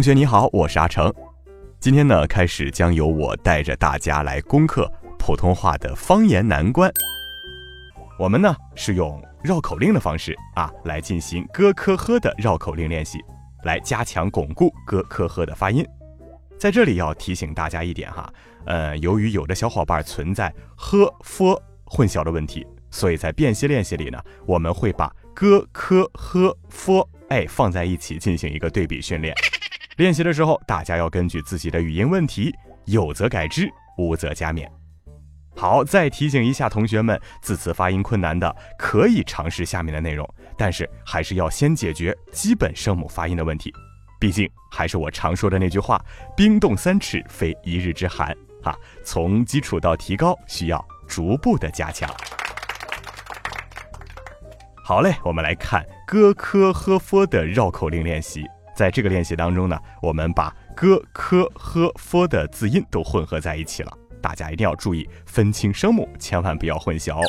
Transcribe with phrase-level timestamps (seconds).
[0.00, 1.12] 同学你好，我是阿成。
[1.78, 6.90] 今天呢，开始将由我带着大家来攻克普通话的方言难关。
[8.18, 13.18] 我们呢是用绕口令的方式啊，来进行咯科呵的绕口令练习，
[13.64, 15.86] 来加强巩固咯科呵的发音。
[16.58, 18.32] 在这里要提醒大家一点哈，
[18.64, 29.34] 呃，由于有的小伙伴存在呵、f 混淆的问题，所以在辨析练习里呢，我们会把咯科呵、f 哎放在一起进行一个对比训练。
[30.00, 32.50] 练习的时候，大家要根据自己的语音问题，
[32.86, 34.66] 有则改之，无则加勉。
[35.54, 43.70] 好，再提醒一下同学们，字词发音困难的可以尝试下面的内容，但是还是要先解决基本声母发音的问题。
[44.18, 46.02] 毕竟还是我常说的那句话
[46.34, 48.34] ：“冰冻三尺，非一日之寒。”
[48.64, 52.08] 哈，从基础到提高，需要逐步的加强。
[54.82, 58.46] 好嘞，我们来看咯科呵 f 的绕口令练习。
[58.80, 63.92] 在这个练习当中呢，我们把咯科呵 f 的字音都混合在一起了。
[64.22, 67.20] 大家一定要注意分清声母，千万不要混淆。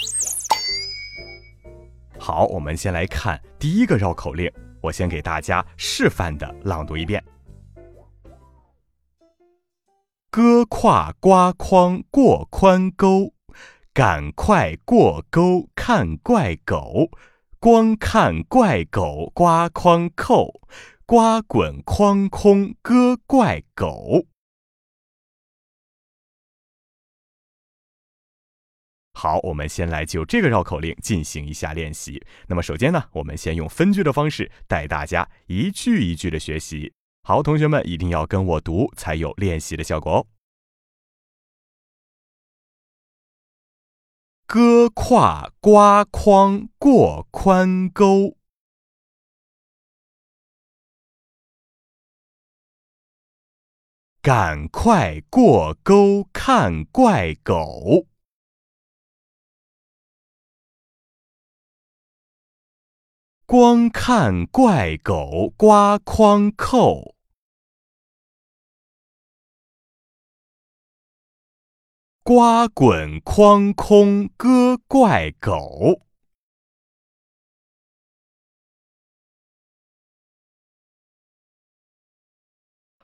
[2.17, 4.49] 好，我们先来看第一个绕口令，
[4.79, 7.21] 我先给大家示范的朗读一遍：
[10.29, 13.33] 哥跨瓜筐过宽沟，
[13.93, 17.09] 赶快过沟看怪狗，
[17.59, 20.61] 光看怪狗瓜筐扣，
[21.11, 24.27] 瓜滚筐空哥怪狗。
[29.11, 32.25] 好，我们先来就这个绕口令进行一下练习。
[32.47, 36.93] 那么首先呢，我们先用分句的方式带大家一句一句的学习。
[37.23, 40.27] 好，同学们一定要跟我读，才有练习的效果哦。
[44.45, 48.37] 哥挎瓜筐过宽沟，
[54.23, 58.05] 赶快过沟看怪狗。
[63.47, 67.15] 光看怪狗刮筐扣，
[72.21, 76.10] 瓜滚筐空割怪狗。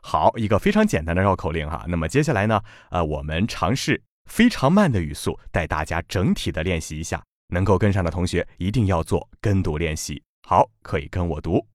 [0.07, 1.83] 好，一个非常简单的绕口令哈。
[1.89, 2.63] 那么接下来呢？
[2.91, 7.21] 呃，我们尝试非常慢的语速，带大家整体的练习一下。
[7.49, 10.23] 能够跟上的同学一定要做跟读练习。
[10.47, 11.67] 好，可以跟我读：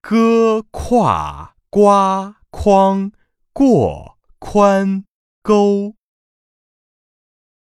[0.00, 3.12] 哥跨瓜筐
[3.52, 5.04] 过宽
[5.42, 5.96] 沟，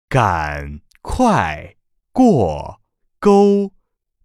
[0.10, 1.78] 赶快
[2.12, 2.82] 过
[3.18, 3.72] 沟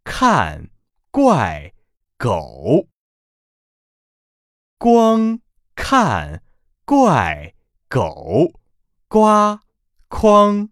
[0.02, 0.68] 看
[1.12, 1.72] 怪
[2.18, 2.88] 狗，
[4.78, 5.40] 光
[5.74, 6.42] 看
[6.84, 7.54] 怪
[7.88, 8.60] 狗
[9.08, 9.60] 瓜
[10.08, 10.70] 筐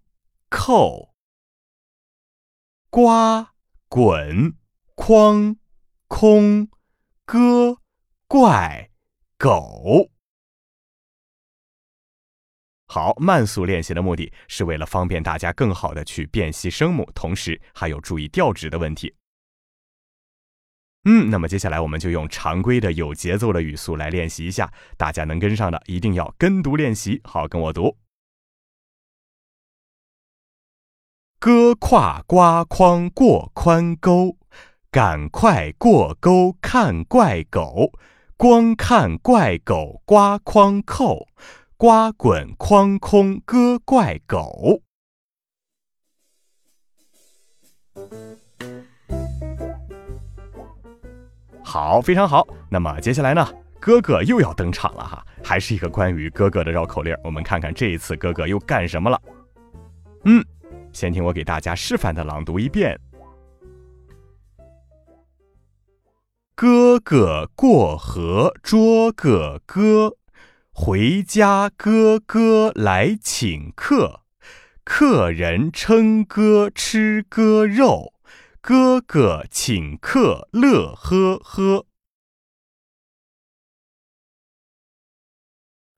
[0.50, 1.14] 扣。
[2.90, 3.54] 瓜
[3.88, 4.56] 滚
[4.94, 5.56] 筐
[6.08, 6.68] 空
[7.24, 7.78] 哥
[8.26, 8.90] 怪
[9.38, 10.10] 狗。
[12.86, 19.14] 好，慢速练习的目的是为了方便大家更好的去辨析声母，同时还有注意调值的问题。
[21.04, 27.20] 嗯，那么接下来我们就用常规的有节奏的语速来练习一下，大家能跟上的一定要跟读练习。
[27.24, 27.96] 好，跟我读。
[31.40, 34.36] 哥挎瓜筐过宽沟，
[34.92, 37.90] 赶快过沟看怪狗，
[38.36, 41.26] 光看怪狗瓜筐扣，
[41.76, 44.82] 瓜滚筐空哥怪狗。
[51.72, 52.46] 好，非常好。
[52.68, 53.48] 那么接下来呢，
[53.80, 57.16] 哥哥又要登场了哈，还是一个关于哥哥的绕口令。
[57.24, 59.18] 我们看看这一次哥哥又干什么了？
[60.26, 60.44] 嗯。
[60.92, 63.00] 先听我给大家示范的朗读一遍：
[66.54, 70.14] 哥哥过河捉个哥，
[70.72, 74.20] 回家哥哥来请客，
[74.84, 78.11] 客人称哥吃哥肉，
[78.62, 81.84] 哥哥请客乐呵呵。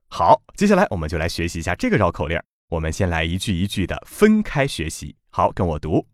[0.09, 2.43] 好，接下来我们就来学习一下这个绕口令。
[2.69, 5.15] 我们先来一句一句的分开学习。
[5.29, 6.09] 好，跟我读：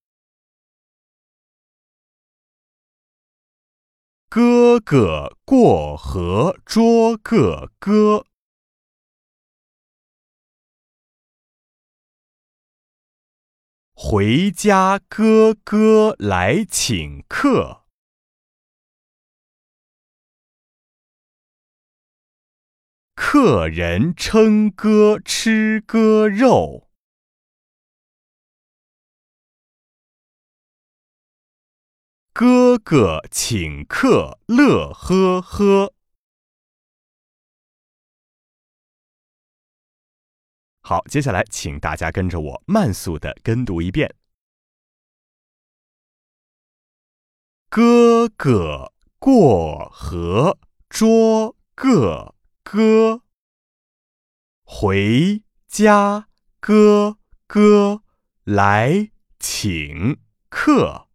[4.28, 8.26] 哥哥过河捉个哥，
[14.02, 17.84] 回家哥哥来请客。
[23.14, 26.88] 客人称哥吃哥肉，
[32.32, 35.92] 哥哥请客乐呵呵。
[40.90, 44.12] 好，接下来请大家跟着我慢速的跟读一遍：
[47.68, 50.58] 哥哥过河
[50.88, 52.34] 捉个。
[52.64, 53.22] 哥，
[54.64, 56.28] 回家
[56.58, 58.02] 哥哥
[58.42, 61.08] 来请客，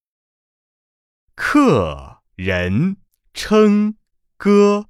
[1.35, 2.95] 客人
[3.33, 3.97] 称
[4.37, 4.87] 哥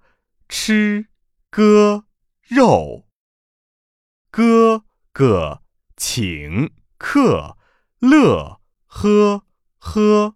[0.48, 1.10] 吃
[1.50, 2.06] 哥
[2.44, 3.05] 肉，
[4.36, 4.84] 哥
[5.14, 5.64] 哥
[5.96, 7.58] 请客
[8.00, 9.46] 乐呵
[9.78, 10.36] 呵。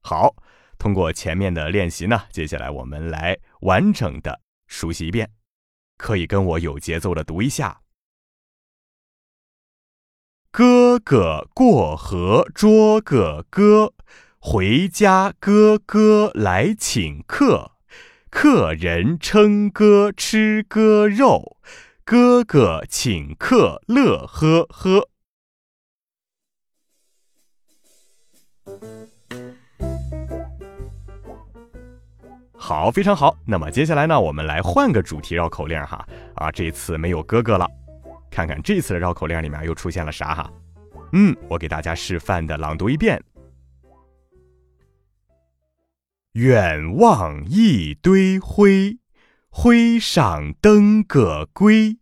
[0.00, 0.36] 好。
[0.78, 5.32] 通过前面的练习呢，接下来我们来完整的熟悉一遍，
[5.96, 7.82] 可以跟我有节奏的读一下：
[10.52, 13.92] 哥哥过河捉个哥，
[14.38, 17.71] 回家哥哥来请客，
[18.32, 21.58] 客人称哥吃哥肉，
[22.02, 25.06] 哥哥请客乐呵呵。
[32.54, 33.36] 好，非常好。
[33.46, 36.02] 那么接下来呢，我们来换个主题绕口令哈。
[36.34, 37.68] 啊，这次没有哥哥了，
[38.30, 40.50] 看看这次的绕口令里面又出现了啥哈？
[41.12, 43.22] 嗯，我给大家示范的朗读一遍：
[46.32, 48.96] 远望一堆灰，
[49.50, 51.98] 灰上登个龟，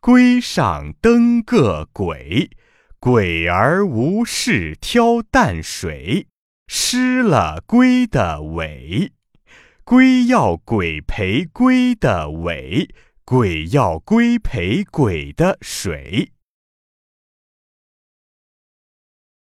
[0.00, 2.50] 龟上登个鬼，
[2.98, 6.26] 鬼儿无事挑担水，
[6.66, 9.12] 失了龟的尾。
[9.84, 12.92] 龟要鬼赔龟的尾，
[13.24, 16.32] 鬼要龟赔鬼的水。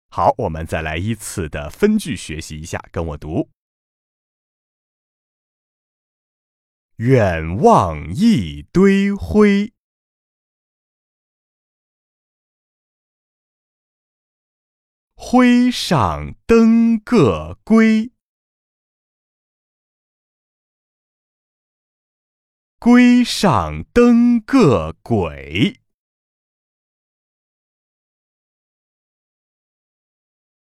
[0.07, 3.49] 好，我们再来依次的分句学习一下，跟我读：
[7.03, 9.73] 远望一堆灰，
[15.15, 18.13] 灰上登个龟。
[22.77, 25.81] 龟上登个鬼，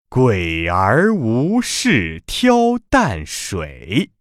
[0.08, 4.12] 鬼儿无事挑担水，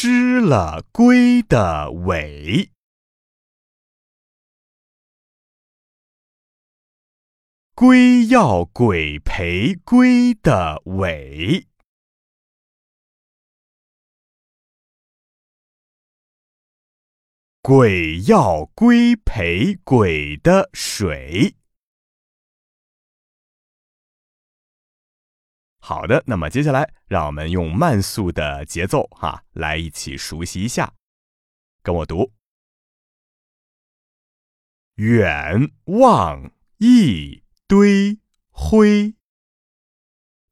[0.00, 2.70] 失了龟的尾。
[7.74, 11.66] 龟要鬼赔龟的尾。
[17.60, 21.57] 鬼要龟陪鬼的水。
[25.88, 30.92] 好的，那么接下来让我们用慢速的节奏哈，来一起熟悉一下，
[31.82, 32.30] 跟我读：
[34.96, 38.18] 远望一堆
[38.50, 39.14] 灰，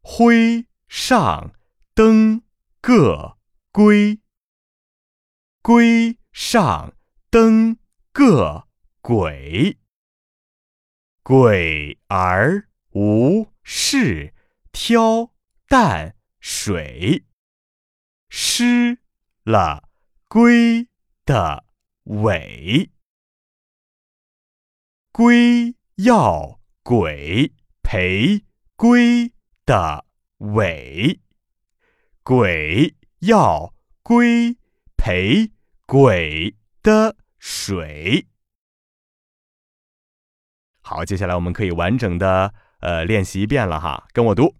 [0.01, 1.53] 灰上
[1.93, 2.43] 登
[2.81, 3.37] 个
[3.71, 4.19] 龟，
[5.61, 6.95] 龟上。
[7.29, 7.77] 登
[8.13, 8.67] 个
[9.03, 9.77] 鬼，
[11.23, 14.33] 鬼而无事
[14.79, 15.33] 挑
[15.69, 17.25] 担水，
[18.29, 18.99] 失
[19.43, 19.89] 了
[20.29, 20.87] 龟
[21.25, 21.65] 的
[22.05, 22.91] 尾。
[25.13, 28.45] 龟要鬼赔
[28.77, 29.33] 龟
[29.65, 30.05] 的
[30.37, 31.21] 尾，
[32.23, 34.59] 鬼要龟
[34.99, 35.53] 赔
[35.87, 37.17] 鬼的。
[37.39, 38.27] 水，
[40.83, 44.55] 好，接下来我们可以完整的呃，练习一遍了哈，跟我读。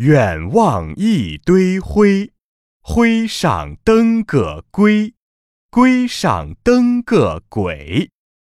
[0.00, 2.32] 远望一堆灰，
[2.80, 5.12] 灰上登个龟，
[5.70, 8.10] 龟上登个鬼，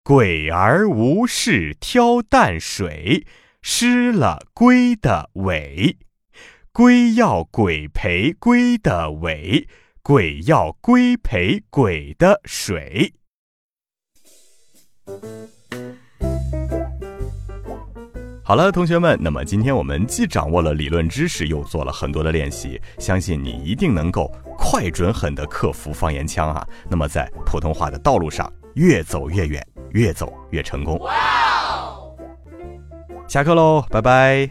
[0.04, 3.26] 鬼儿无事挑担水，
[3.62, 5.96] 失了龟的尾，
[6.72, 9.66] 龟要鬼赔龟的尾，
[10.02, 13.14] 鬼要龟赔鬼的水。
[18.50, 24.28] 好了，同学们，那么今天我们既掌握了理论知识，又做了很多的练习，相信你一定能够
[24.58, 26.66] 快、准、狠地克服方言腔啊。
[26.88, 31.00] 那么在普通话的道路上越走越远，越走越成功。
[33.28, 34.50] 下课喽，拜拜。